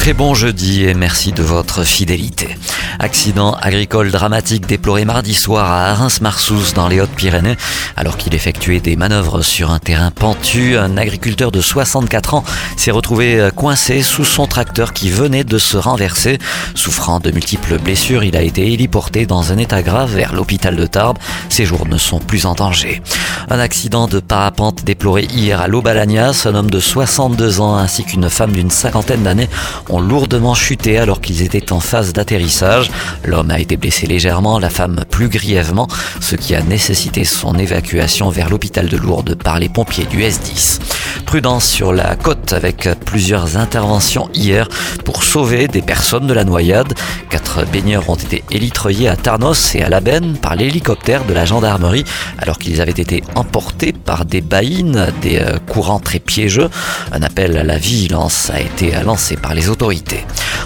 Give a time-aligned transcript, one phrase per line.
[0.00, 2.56] Très bon jeudi et merci de votre fidélité.
[2.98, 7.56] Accident agricole dramatique déploré mardi soir à Arins-Marsous dans les Hautes-Pyrénées.
[7.96, 12.44] Alors qu'il effectuait des manœuvres sur un terrain pentu, un agriculteur de 64 ans
[12.78, 16.38] s'est retrouvé coincé sous son tracteur qui venait de se renverser.
[16.74, 20.86] Souffrant de multiples blessures, il a été héliporté dans un état grave vers l'hôpital de
[20.86, 21.18] Tarbes.
[21.50, 23.02] Ses jours ne sont plus en danger.
[23.50, 26.46] Un accident de parapente déploré hier à l'Aubalagnas.
[26.46, 29.50] Un homme de 62 ans ainsi qu'une femme d'une cinquantaine d'années
[29.90, 32.90] ont lourdement chuté alors qu'ils étaient en phase d'atterrissage.
[33.24, 35.88] L'homme a été blessé légèrement, la femme plus grièvement,
[36.20, 40.78] ce qui a nécessité son évacuation vers l'hôpital de Lourdes par les pompiers du S10.
[41.26, 44.68] Prudence sur la côte avec plusieurs interventions hier
[45.04, 46.94] pour sauver des personnes de la noyade.
[47.28, 51.44] Quatre baigneurs ont été élitreillés à Tarnos et à La Benne par l'hélicoptère de la
[51.44, 52.04] gendarmerie
[52.38, 56.70] alors qu'ils avaient été emportés par des baïnes, des euh, courants très piégeux.
[57.12, 59.79] Un appel à la vigilance a été lancé par les autorités.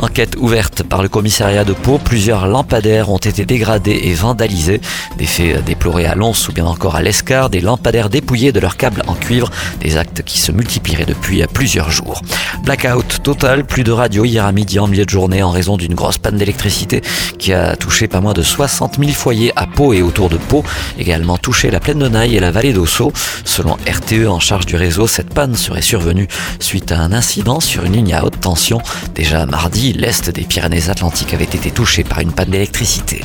[0.00, 4.82] Enquête ouverte par le commissariat de Pau, plusieurs lampadaires ont été dégradés et vandalisés.
[5.16, 8.76] Des faits déplorés à Lons ou bien encore à l'Escar, des lampadaires dépouillés de leurs
[8.76, 12.20] câbles en cuivre, des actes qui se multiplieraient depuis plusieurs jours.
[12.64, 15.94] Blackout total, plus de radio hier à midi en milieu de journée en raison d'une
[15.94, 17.00] grosse panne d'électricité
[17.38, 20.64] qui a touché pas moins de 60 000 foyers à Pau et autour de Pau,
[20.98, 23.12] également touché la plaine de Naï et la vallée d'Ossau.
[23.44, 26.28] Selon RTE en charge du réseau, cette panne serait survenue
[26.60, 28.80] suite à un incident sur une ligne à haute tension.
[29.14, 33.24] Déjà mardi, l'est des Pyrénées-Atlantiques avait été touché par une panne d'électricité.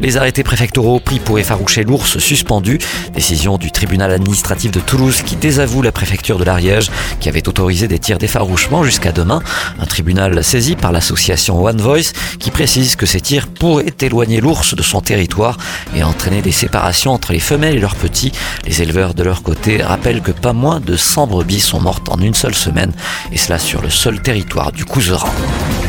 [0.00, 2.78] Les arrêtés préfectoraux pris pour effaroucher l'ours suspendu,
[3.14, 7.88] décision du tribunal administratif de Toulouse qui désavoue la préfecture de l'Ariège qui avait autorisé
[7.88, 9.42] des tirs d'effarouchement jusqu'à demain.
[9.78, 14.74] Un tribunal saisi par l'association One Voice qui précise que ces tirs pourraient éloigner l'ours
[14.74, 15.56] de son territoire
[15.94, 18.32] et entraîner des séparations entre les femelles et leurs petits.
[18.66, 22.20] Les éleveurs de leur côté rappellent que pas moins de 100 brebis sont mortes en
[22.20, 22.92] une seule semaine
[23.32, 25.79] et cela sur le seul territoire du 真好。